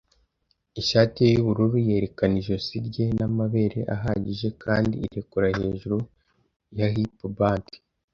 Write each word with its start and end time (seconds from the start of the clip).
Ishati 0.81 1.17
ye 1.23 1.29
y'ubururu 1.35 1.77
yerekana 1.87 2.35
ijosi 2.41 2.75
rye 2.87 3.05
n'amabere 3.17 3.79
ahagije 3.95 4.47
kandi 4.63 4.93
irekura 5.05 5.47
hejuru 5.59 5.97
ya 6.77 6.87
hip-band, 6.93 7.65